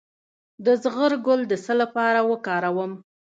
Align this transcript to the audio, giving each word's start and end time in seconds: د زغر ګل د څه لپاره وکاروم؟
د 0.65 0.67
زغر 0.83 1.11
ګل 1.25 1.41
د 1.47 1.53
څه 1.63 1.73
لپاره 1.81 2.19
وکاروم؟ 2.29 2.91